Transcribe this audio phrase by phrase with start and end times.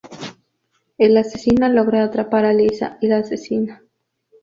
[0.97, 3.83] El asesino logra atrapar a Lisa, y la asesina.